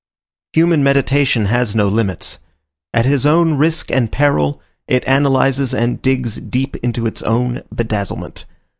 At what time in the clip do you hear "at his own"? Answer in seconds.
2.91-3.53